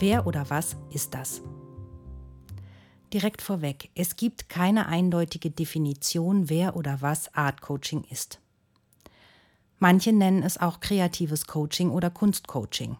Wer 0.00 0.28
oder 0.28 0.48
was 0.48 0.76
ist 0.90 1.14
das? 1.14 1.42
Direkt 3.12 3.42
vorweg, 3.42 3.90
es 3.96 4.14
gibt 4.14 4.48
keine 4.48 4.86
eindeutige 4.86 5.50
Definition, 5.50 6.48
wer 6.48 6.76
oder 6.76 7.02
was 7.02 7.34
Art 7.34 7.62
Coaching 7.62 8.04
ist. 8.08 8.38
Manche 9.80 10.12
nennen 10.12 10.44
es 10.44 10.56
auch 10.56 10.78
kreatives 10.78 11.48
Coaching 11.48 11.90
oder 11.90 12.10
Kunstcoaching, 12.10 12.96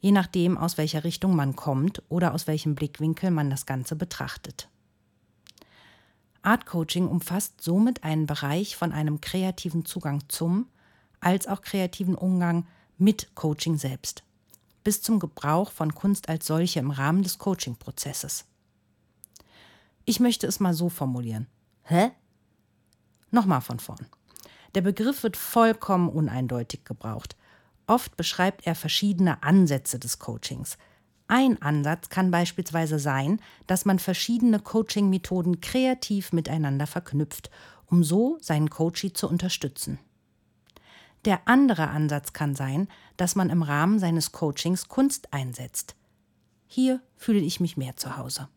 je 0.00 0.12
nachdem, 0.12 0.56
aus 0.56 0.78
welcher 0.78 1.04
Richtung 1.04 1.36
man 1.36 1.56
kommt 1.56 2.02
oder 2.08 2.32
aus 2.32 2.46
welchem 2.46 2.74
Blickwinkel 2.74 3.30
man 3.30 3.50
das 3.50 3.66
Ganze 3.66 3.94
betrachtet. 3.94 4.70
Art 6.40 6.64
Coaching 6.64 7.06
umfasst 7.06 7.60
somit 7.60 8.02
einen 8.02 8.24
Bereich 8.24 8.76
von 8.76 8.92
einem 8.92 9.20
kreativen 9.20 9.84
Zugang 9.84 10.26
zum 10.28 10.68
als 11.20 11.46
auch 11.46 11.60
kreativen 11.60 12.14
Umgang 12.14 12.66
mit 12.96 13.34
Coaching 13.34 13.76
selbst 13.76 14.24
bis 14.84 15.02
zum 15.02 15.18
Gebrauch 15.18 15.70
von 15.70 15.94
Kunst 15.94 16.28
als 16.28 16.46
solche 16.46 16.80
im 16.80 16.90
Rahmen 16.90 17.22
des 17.22 17.38
Coaching-Prozesses. 17.38 18.46
Ich 20.04 20.20
möchte 20.20 20.46
es 20.46 20.60
mal 20.60 20.74
so 20.74 20.88
formulieren. 20.88 21.46
Hä? 21.84 22.10
Nochmal 23.30 23.60
von 23.60 23.78
vorn. 23.78 24.06
Der 24.74 24.80
Begriff 24.82 25.22
wird 25.22 25.36
vollkommen 25.36 26.08
uneindeutig 26.08 26.84
gebraucht. 26.84 27.36
Oft 27.86 28.16
beschreibt 28.16 28.66
er 28.66 28.74
verschiedene 28.74 29.42
Ansätze 29.42 29.98
des 29.98 30.18
Coachings. 30.18 30.78
Ein 31.26 31.62
Ansatz 31.62 32.08
kann 32.08 32.32
beispielsweise 32.32 32.98
sein, 32.98 33.40
dass 33.68 33.84
man 33.84 34.00
verschiedene 34.00 34.58
Coaching-Methoden 34.58 35.60
kreativ 35.60 36.32
miteinander 36.32 36.88
verknüpft, 36.88 37.50
um 37.86 38.02
so 38.02 38.38
seinen 38.40 38.68
Coachee 38.68 39.12
zu 39.12 39.28
unterstützen. 39.28 40.00
Der 41.24 41.46
andere 41.46 41.88
Ansatz 41.88 42.32
kann 42.32 42.54
sein, 42.54 42.88
dass 43.16 43.36
man 43.36 43.50
im 43.50 43.62
Rahmen 43.62 43.98
seines 43.98 44.32
Coachings 44.32 44.88
Kunst 44.88 45.32
einsetzt. 45.32 45.94
Hier 46.66 47.00
fühle 47.16 47.40
ich 47.40 47.60
mich 47.60 47.76
mehr 47.76 47.96
zu 47.96 48.16
Hause. 48.16 48.48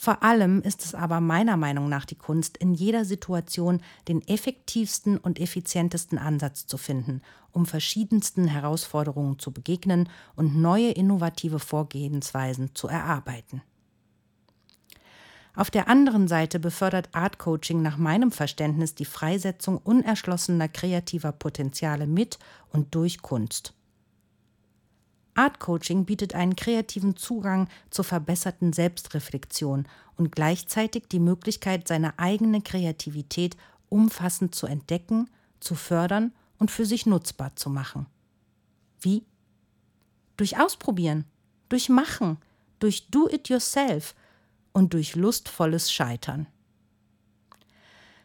Vor 0.00 0.22
allem 0.22 0.62
ist 0.62 0.84
es 0.84 0.94
aber 0.94 1.20
meiner 1.20 1.56
Meinung 1.56 1.88
nach 1.88 2.04
die 2.04 2.14
Kunst, 2.14 2.56
in 2.56 2.72
jeder 2.72 3.04
Situation 3.04 3.80
den 4.06 4.22
effektivsten 4.28 5.18
und 5.18 5.40
effizientesten 5.40 6.18
Ansatz 6.18 6.66
zu 6.66 6.78
finden, 6.78 7.20
um 7.50 7.66
verschiedensten 7.66 8.46
Herausforderungen 8.46 9.40
zu 9.40 9.50
begegnen 9.50 10.08
und 10.36 10.54
neue 10.54 10.92
innovative 10.92 11.58
Vorgehensweisen 11.58 12.76
zu 12.76 12.86
erarbeiten. 12.86 13.60
Auf 15.58 15.72
der 15.72 15.88
anderen 15.88 16.28
Seite 16.28 16.60
befördert 16.60 17.08
Art 17.16 17.40
Coaching 17.40 17.82
nach 17.82 17.96
meinem 17.96 18.30
Verständnis 18.30 18.94
die 18.94 19.04
Freisetzung 19.04 19.78
unerschlossener 19.78 20.68
kreativer 20.68 21.32
Potenziale 21.32 22.06
mit 22.06 22.38
und 22.68 22.94
durch 22.94 23.22
Kunst. 23.22 23.74
Art 25.34 25.58
Coaching 25.58 26.04
bietet 26.04 26.36
einen 26.36 26.54
kreativen 26.54 27.16
Zugang 27.16 27.66
zur 27.90 28.04
verbesserten 28.04 28.72
Selbstreflexion 28.72 29.88
und 30.14 30.30
gleichzeitig 30.30 31.08
die 31.08 31.18
Möglichkeit, 31.18 31.88
seine 31.88 32.16
eigene 32.20 32.62
Kreativität 32.62 33.56
umfassend 33.88 34.54
zu 34.54 34.68
entdecken, 34.68 35.28
zu 35.58 35.74
fördern 35.74 36.32
und 36.60 36.70
für 36.70 36.86
sich 36.86 37.04
nutzbar 37.04 37.56
zu 37.56 37.68
machen. 37.68 38.06
Wie? 39.00 39.24
Durch 40.36 40.60
Ausprobieren, 40.60 41.24
durch 41.68 41.88
Machen, 41.88 42.36
durch 42.78 43.10
Do-it-yourself– 43.10 44.14
und 44.72 44.94
durch 44.94 45.16
lustvolles 45.16 45.92
Scheitern. 45.92 46.46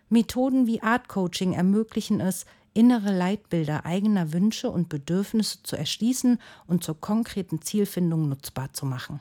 Methoden 0.09 0.67
wie 0.67 0.81
Art 0.81 1.07
Coaching 1.07 1.53
ermöglichen 1.53 2.19
es, 2.19 2.45
innere 2.73 3.15
Leitbilder 3.15 3.85
eigener 3.85 4.33
Wünsche 4.33 4.69
und 4.69 4.89
Bedürfnisse 4.89 5.63
zu 5.63 5.75
erschließen 5.75 6.39
und 6.67 6.83
zur 6.83 6.99
konkreten 6.99 7.61
Zielfindung 7.61 8.29
nutzbar 8.29 8.73
zu 8.73 8.85
machen. 8.85 9.19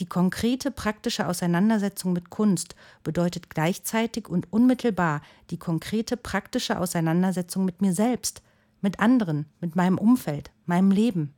Die 0.00 0.06
konkrete 0.06 0.72
praktische 0.72 1.28
Auseinandersetzung 1.28 2.12
mit 2.12 2.30
Kunst 2.30 2.74
bedeutet 3.04 3.48
gleichzeitig 3.48 4.28
und 4.28 4.52
unmittelbar 4.52 5.22
die 5.50 5.58
konkrete 5.58 6.16
praktische 6.16 6.80
Auseinandersetzung 6.80 7.64
mit 7.64 7.80
mir 7.80 7.92
selbst, 7.92 8.42
mit 8.80 8.98
anderen, 8.98 9.46
mit 9.60 9.76
meinem 9.76 9.98
Umfeld, 9.98 10.50
meinem 10.66 10.90
Leben. 10.90 11.32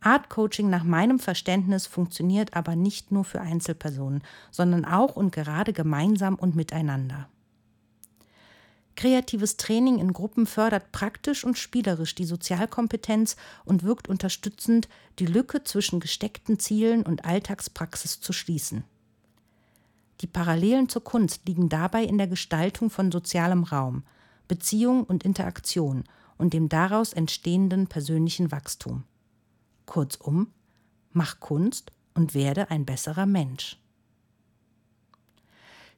Art 0.00 0.28
Coaching 0.28 0.70
nach 0.70 0.84
meinem 0.84 1.18
Verständnis 1.18 1.86
funktioniert 1.86 2.54
aber 2.54 2.76
nicht 2.76 3.10
nur 3.10 3.24
für 3.24 3.40
Einzelpersonen, 3.40 4.22
sondern 4.50 4.84
auch 4.84 5.16
und 5.16 5.32
gerade 5.32 5.72
gemeinsam 5.72 6.36
und 6.36 6.54
miteinander. 6.54 7.28
Kreatives 8.94 9.56
Training 9.56 9.98
in 9.98 10.12
Gruppen 10.12 10.44
fördert 10.44 10.90
praktisch 10.90 11.44
und 11.44 11.56
spielerisch 11.56 12.16
die 12.16 12.24
Sozialkompetenz 12.24 13.36
und 13.64 13.84
wirkt 13.84 14.08
unterstützend, 14.08 14.88
die 15.20 15.26
Lücke 15.26 15.62
zwischen 15.62 16.00
gesteckten 16.00 16.58
Zielen 16.58 17.04
und 17.04 17.24
Alltagspraxis 17.24 18.20
zu 18.20 18.32
schließen. 18.32 18.82
Die 20.20 20.26
Parallelen 20.26 20.88
zur 20.88 21.04
Kunst 21.04 21.46
liegen 21.46 21.68
dabei 21.68 22.02
in 22.02 22.18
der 22.18 22.26
Gestaltung 22.26 22.90
von 22.90 23.12
sozialem 23.12 23.62
Raum, 23.62 24.02
Beziehung 24.48 25.04
und 25.04 25.22
Interaktion 25.24 26.02
und 26.36 26.52
dem 26.52 26.68
daraus 26.68 27.12
entstehenden 27.12 27.86
persönlichen 27.86 28.50
Wachstum. 28.50 29.04
Kurzum, 29.88 30.52
mach 31.12 31.40
Kunst 31.40 31.90
und 32.14 32.34
werde 32.34 32.70
ein 32.70 32.84
besserer 32.84 33.26
Mensch. 33.26 33.78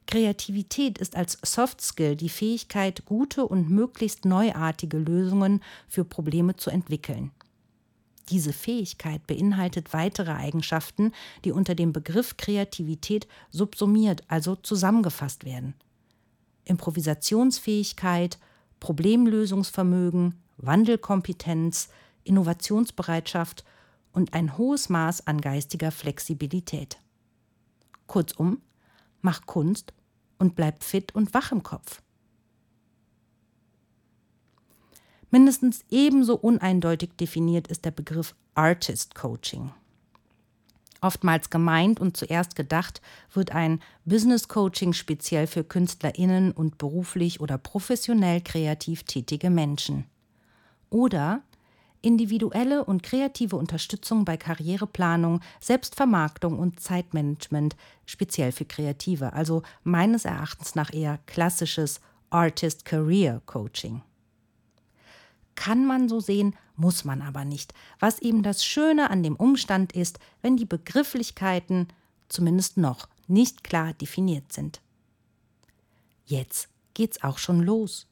Kreativität 0.07 0.97
ist 0.97 1.15
als 1.15 1.37
Soft 1.43 1.81
Skill 1.81 2.15
die 2.15 2.29
Fähigkeit, 2.29 3.05
gute 3.05 3.45
und 3.45 3.69
möglichst 3.69 4.25
neuartige 4.25 4.97
Lösungen 4.97 5.61
für 5.87 6.03
Probleme 6.03 6.55
zu 6.55 6.69
entwickeln. 6.69 7.31
Diese 8.29 8.53
Fähigkeit 8.53 9.27
beinhaltet 9.27 9.93
weitere 9.93 10.31
Eigenschaften, 10.31 11.11
die 11.43 11.51
unter 11.51 11.75
dem 11.75 11.91
Begriff 11.91 12.37
Kreativität 12.37 13.27
subsumiert, 13.51 14.23
also 14.27 14.55
zusammengefasst 14.55 15.43
werden. 15.43 15.75
Improvisationsfähigkeit, 16.65 18.39
Problemlösungsvermögen, 18.79 20.35
Wandelkompetenz, 20.57 21.89
Innovationsbereitschaft 22.23 23.65
und 24.13 24.33
ein 24.33 24.57
hohes 24.57 24.89
Maß 24.89 25.27
an 25.27 25.41
geistiger 25.41 25.91
Flexibilität. 25.91 26.97
Kurzum, 28.07 28.61
mach 29.21 29.45
Kunst 29.45 29.93
und 30.37 30.55
bleib 30.55 30.83
fit 30.83 31.15
und 31.15 31.33
wach 31.33 31.51
im 31.51 31.63
Kopf. 31.63 32.01
Mindestens 35.29 35.85
ebenso 35.89 36.35
uneindeutig 36.35 37.11
definiert 37.17 37.67
ist 37.69 37.85
der 37.85 37.91
Begriff 37.91 38.35
Artist 38.53 39.15
Coaching. 39.15 39.71
Oftmals 40.99 41.49
gemeint 41.49 41.99
und 41.99 42.15
zuerst 42.15 42.55
gedacht 42.55 43.01
wird 43.33 43.51
ein 43.51 43.81
Business 44.05 44.47
Coaching 44.47 44.93
speziell 44.93 45.47
für 45.47 45.63
Künstlerinnen 45.63 46.51
und 46.51 46.77
beruflich 46.77 47.39
oder 47.39 47.57
professionell 47.57 48.41
kreativ 48.41 49.03
tätige 49.03 49.49
Menschen. 49.49 50.05
Oder 50.89 51.41
individuelle 52.01 52.83
und 52.83 53.03
kreative 53.03 53.55
Unterstützung 53.55 54.25
bei 54.25 54.37
Karriereplanung, 54.37 55.41
Selbstvermarktung 55.59 56.57
und 56.57 56.79
Zeitmanagement, 56.79 57.75
speziell 58.05 58.51
für 58.51 58.65
Kreative, 58.65 59.33
also 59.33 59.61
meines 59.83 60.25
Erachtens 60.25 60.75
nach 60.75 60.93
eher 60.93 61.19
klassisches 61.27 62.01
Artist 62.29 62.85
Career 62.85 63.41
Coaching. 63.45 64.01
Kann 65.55 65.85
man 65.85 66.09
so 66.09 66.19
sehen, 66.19 66.55
muss 66.75 67.05
man 67.05 67.21
aber 67.21 67.45
nicht, 67.45 67.73
was 67.99 68.19
eben 68.19 68.41
das 68.41 68.65
Schöne 68.65 69.09
an 69.09 69.21
dem 69.21 69.35
Umstand 69.35 69.91
ist, 69.91 70.19
wenn 70.41 70.57
die 70.57 70.65
Begrifflichkeiten 70.65 71.87
zumindest 72.29 72.77
noch 72.77 73.07
nicht 73.27 73.63
klar 73.63 73.93
definiert 73.93 74.51
sind. 74.51 74.81
Jetzt 76.25 76.69
geht's 76.93 77.23
auch 77.23 77.37
schon 77.37 77.61
los 77.61 78.07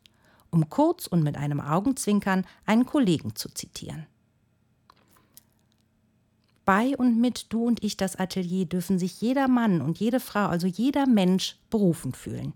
um 0.52 0.70
kurz 0.70 1.08
und 1.08 1.24
mit 1.24 1.38
einem 1.38 1.60
Augenzwinkern 1.60 2.46
einen 2.66 2.86
Kollegen 2.86 3.36
zu 3.36 3.50
zitieren. 3.50 4.06
Bei 6.66 6.96
und 6.96 7.20
mit 7.20 7.52
Du 7.52 7.66
und 7.66 7.84
ich 7.84 7.98
das 7.98 8.16
Atelier 8.16 8.66
dürfen 8.66 9.00
sich 9.00 9.22
jeder 9.22 9.48
Mann 9.48 9.82
und 9.82 10.00
jede 10.00 10.20
Frau, 10.20 10.46
also 10.48 10.68
jeder 10.68 11.08
Mensch, 11.08 11.58
berufen 11.72 12.14
fühlen. 12.14 12.54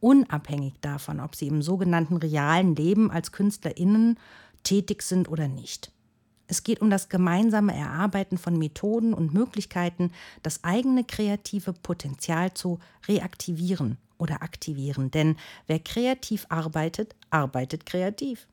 Unabhängig 0.00 0.74
davon, 0.80 1.20
ob 1.20 1.36
sie 1.36 1.48
im 1.48 1.60
sogenannten 1.60 2.16
realen 2.16 2.74
Leben 2.74 3.10
als 3.10 3.32
KünstlerInnen 3.32 4.18
tätig 4.62 5.02
sind 5.02 5.28
oder 5.28 5.48
nicht. 5.48 5.92
Es 6.46 6.62
geht 6.64 6.80
um 6.80 6.88
das 6.88 7.10
gemeinsame 7.10 7.76
Erarbeiten 7.76 8.38
von 8.38 8.58
Methoden 8.58 9.12
und 9.12 9.34
Möglichkeiten, 9.34 10.10
das 10.42 10.64
eigene 10.64 11.04
kreative 11.04 11.74
Potenzial 11.74 12.54
zu 12.54 12.78
reaktivieren 13.06 13.98
oder 14.20 14.42
aktivieren. 14.42 15.10
Denn 15.10 15.36
wer 15.66 15.78
kreativ 15.78 16.46
arbeitet, 16.48 17.16
arbeitet 17.30 17.86
kreativ. 17.86 18.46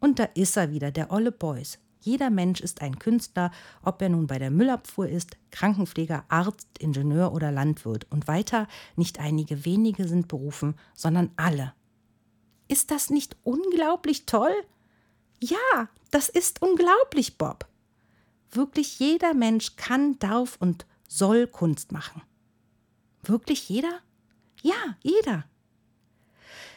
Und 0.00 0.18
da 0.18 0.24
ist 0.24 0.56
er 0.56 0.70
wieder, 0.70 0.90
der 0.90 1.10
Olle 1.10 1.32
Boys. 1.32 1.78
Jeder 2.00 2.28
Mensch 2.28 2.60
ist 2.60 2.82
ein 2.82 2.98
Künstler, 2.98 3.50
ob 3.82 4.02
er 4.02 4.10
nun 4.10 4.26
bei 4.26 4.38
der 4.38 4.50
Müllabfuhr 4.50 5.08
ist, 5.08 5.38
Krankenpfleger, 5.50 6.24
Arzt, 6.28 6.68
Ingenieur 6.78 7.32
oder 7.32 7.50
Landwirt. 7.50 8.06
Und 8.10 8.28
weiter, 8.28 8.68
nicht 8.94 9.20
einige 9.20 9.64
wenige 9.64 10.06
sind 10.06 10.28
berufen, 10.28 10.74
sondern 10.94 11.30
alle. 11.36 11.72
Ist 12.68 12.90
das 12.90 13.08
nicht 13.08 13.36
unglaublich 13.42 14.26
toll? 14.26 14.54
Ja, 15.40 15.88
das 16.10 16.28
ist 16.28 16.60
unglaublich, 16.60 17.38
Bob. 17.38 17.66
Wirklich 18.50 18.98
jeder 18.98 19.32
Mensch 19.32 19.76
kann, 19.76 20.18
darf 20.18 20.56
und 20.60 20.86
soll 21.08 21.46
Kunst 21.46 21.92
machen. 21.92 22.22
Wirklich 23.22 23.68
jeder? 23.68 24.00
Ja, 24.64 24.96
jeder. 25.02 25.44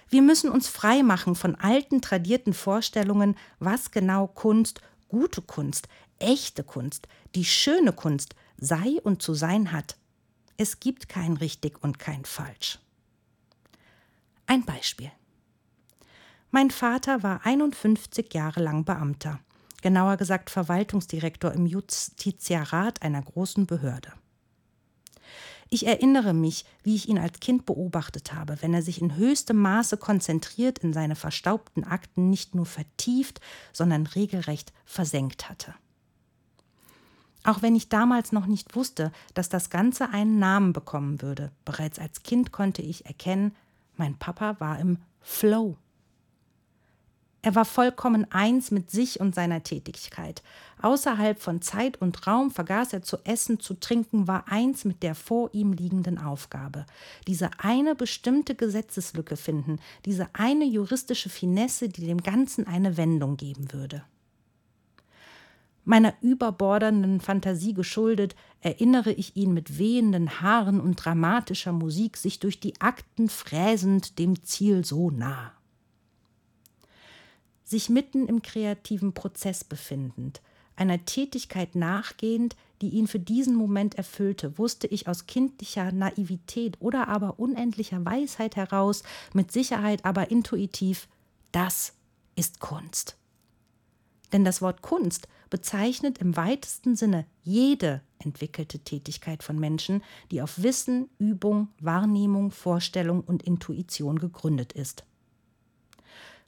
Wir 0.09 0.21
müssen 0.21 0.49
uns 0.49 0.67
frei 0.67 1.03
machen 1.03 1.35
von 1.35 1.55
alten, 1.55 2.01
tradierten 2.01 2.53
Vorstellungen, 2.53 3.37
was 3.59 3.91
genau 3.91 4.27
Kunst, 4.27 4.81
gute 5.07 5.41
Kunst, 5.41 5.87
echte 6.19 6.65
Kunst, 6.65 7.07
die 7.33 7.45
schöne 7.45 7.93
Kunst 7.93 8.35
sei 8.57 8.99
und 9.03 9.21
zu 9.21 9.33
sein 9.33 9.71
hat. 9.71 9.95
Es 10.57 10.81
gibt 10.81 11.07
kein 11.07 11.37
richtig 11.37 11.81
und 11.81 11.97
kein 11.97 12.25
falsch. 12.25 12.79
Ein 14.47 14.65
Beispiel. 14.65 15.11
Mein 16.51 16.71
Vater 16.71 17.23
war 17.23 17.45
51 17.45 18.33
Jahre 18.33 18.61
lang 18.61 18.83
Beamter, 18.83 19.39
genauer 19.81 20.17
gesagt 20.17 20.49
Verwaltungsdirektor 20.49 21.53
im 21.53 21.65
Justiziarat 21.65 23.01
einer 23.01 23.21
großen 23.21 23.65
Behörde. 23.65 24.11
Ich 25.69 25.85
erinnere 25.85 26.33
mich, 26.33 26.65
wie 26.83 26.95
ich 26.95 27.09
ihn 27.09 27.19
als 27.19 27.39
Kind 27.39 27.65
beobachtet 27.65 28.33
habe, 28.33 28.57
wenn 28.61 28.73
er 28.73 28.81
sich 28.81 29.01
in 29.01 29.15
höchstem 29.15 29.57
Maße 29.57 29.97
konzentriert 29.97 30.79
in 30.79 30.93
seine 30.93 31.15
verstaubten 31.15 31.83
Akten 31.83 32.29
nicht 32.29 32.55
nur 32.55 32.65
vertieft, 32.65 33.41
sondern 33.73 34.07
regelrecht 34.07 34.71
versenkt 34.85 35.49
hatte. 35.49 35.73
Auch 37.43 37.61
wenn 37.61 37.75
ich 37.75 37.89
damals 37.89 38.31
noch 38.31 38.45
nicht 38.45 38.75
wusste, 38.75 39.11
dass 39.33 39.49
das 39.49 39.69
Ganze 39.69 40.09
einen 40.09 40.39
Namen 40.39 40.73
bekommen 40.73 41.21
würde, 41.21 41.51
bereits 41.65 41.99
als 41.99 42.23
Kind 42.23 42.51
konnte 42.51 42.81
ich 42.81 43.05
erkennen, 43.05 43.55
mein 43.95 44.17
Papa 44.17 44.59
war 44.59 44.79
im 44.79 44.99
Flow 45.21 45.77
er 47.47 47.55
war 47.55 47.63
vollkommen 47.63 48.29
eins 48.29 48.71
mit 48.71 48.91
sich 48.91 49.21
und 49.21 49.33
seiner 49.33 49.63
Tätigkeit. 49.63 50.43
Außerhalb 50.81 51.41
von 51.41 51.61
Zeit 51.61 52.01
und 52.01 52.27
Raum 52.27 52.51
vergaß 52.51 52.91
er 52.91 53.03
zu 53.03 53.19
essen, 53.23 53.61
zu 53.61 53.75
trinken, 53.75 54.27
war 54.27 54.49
eins 54.49 54.83
mit 54.83 55.01
der 55.01 55.15
vor 55.15 55.51
ihm 55.53 55.71
liegenden 55.71 56.17
Aufgabe. 56.17 56.85
Diese 57.25 57.49
eine 57.57 57.95
bestimmte 57.95 58.53
Gesetzeslücke 58.53 59.37
finden, 59.37 59.79
diese 60.03 60.27
eine 60.33 60.65
juristische 60.65 61.29
Finesse, 61.29 61.87
die 61.87 62.05
dem 62.05 62.21
Ganzen 62.21 62.67
eine 62.67 62.97
Wendung 62.97 63.37
geben 63.37 63.71
würde. 63.71 64.03
Meiner 65.85 66.15
überbordernden 66.19 67.21
Fantasie 67.21 67.73
geschuldet, 67.73 68.35
erinnere 68.59 69.13
ich 69.13 69.37
ihn 69.37 69.53
mit 69.53 69.77
wehenden 69.77 70.41
Haaren 70.41 70.81
und 70.81 70.95
dramatischer 70.95 71.71
Musik 71.71 72.17
sich 72.17 72.41
durch 72.41 72.59
die 72.59 72.81
Akten 72.81 73.29
fräsend 73.29 74.19
dem 74.19 74.43
Ziel 74.43 74.83
so 74.83 75.11
nah 75.11 75.53
sich 77.67 77.89
mitten 77.89 78.27
im 78.27 78.41
kreativen 78.41 79.13
Prozess 79.13 79.63
befindend, 79.63 80.41
einer 80.77 81.03
Tätigkeit 81.05 81.75
nachgehend, 81.75 82.55
die 82.81 82.89
ihn 82.89 83.07
für 83.07 83.19
diesen 83.19 83.55
Moment 83.55 83.95
erfüllte, 83.95 84.57
wusste 84.57 84.87
ich 84.87 85.07
aus 85.07 85.25
kindlicher 85.25 85.91
Naivität 85.91 86.77
oder 86.79 87.07
aber 87.07 87.39
unendlicher 87.39 88.05
Weisheit 88.05 88.55
heraus, 88.55 89.03
mit 89.33 89.51
Sicherheit 89.51 90.05
aber 90.05 90.31
intuitiv, 90.31 91.07
das 91.51 91.93
ist 92.35 92.59
Kunst. 92.59 93.17
Denn 94.31 94.45
das 94.45 94.61
Wort 94.61 94.81
Kunst 94.81 95.27
bezeichnet 95.49 96.19
im 96.19 96.37
weitesten 96.37 96.95
Sinne 96.95 97.25
jede 97.43 98.01
entwickelte 98.19 98.79
Tätigkeit 98.79 99.43
von 99.43 99.59
Menschen, 99.59 100.03
die 100.31 100.41
auf 100.41 100.61
Wissen, 100.61 101.09
Übung, 101.17 101.69
Wahrnehmung, 101.79 102.51
Vorstellung 102.51 103.21
und 103.21 103.43
Intuition 103.43 104.19
gegründet 104.19 104.73
ist. 104.73 105.05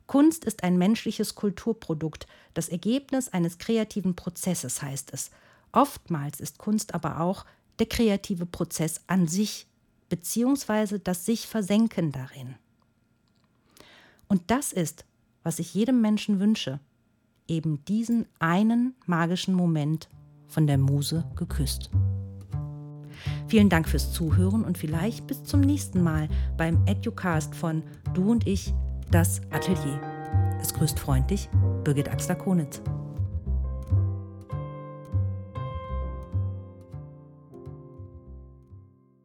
Kunst 0.10 0.44
ist 0.44 0.64
ein 0.64 0.80
menschliches 0.80 1.36
Kulturprodukt, 1.36 2.26
das 2.56 2.68
Ergebnis 2.68 3.30
eines 3.30 3.60
kreativen 3.60 4.16
Prozesses 4.16 4.82
heißt 4.82 5.14
es. 5.14 5.30
Oftmals 5.72 6.40
ist 6.40 6.58
Kunst 6.58 6.96
aber 6.96 7.22
auch 7.22 7.46
der 7.78 7.86
kreative 7.86 8.48
Prozess 8.48 9.02
an 9.06 9.28
sich, 9.28 9.68
beziehungsweise 10.10 10.98
das 10.98 11.28
sich 11.28 11.46
Versenken 11.46 12.12
darin. 12.12 12.56
Und 14.28 14.42
das 14.48 14.74
ist, 14.74 15.06
was 15.44 15.60
ich 15.60 15.76
jedem 15.76 16.02
Menschen 16.02 16.40
wünsche, 16.40 16.80
eben 17.48 17.86
diesen 17.86 18.26
einen 18.40 18.96
magischen 19.06 19.54
Moment 19.54 20.10
von 20.48 20.66
der 20.66 20.80
Muse 20.80 21.24
geküsst. 21.36 21.92
Vielen 23.48 23.70
Dank 23.70 23.88
fürs 23.88 24.12
Zuhören 24.12 24.64
und 24.64 24.80
vielleicht 24.80 25.28
bis 25.28 25.44
zum 25.44 25.62
nächsten 25.62 26.02
Mal 26.02 26.30
beim 26.58 26.84
Educast 26.88 27.54
von 27.54 27.84
Du 28.16 28.32
und 28.32 28.48
ich 28.48 28.74
das 29.12 29.42
Atelier. 29.52 30.00
Es 30.62 30.74
grüßt 30.74 31.00
freundlich 31.00 31.50
Birgit 31.84 32.10
Axler-Konitz. 32.10 32.82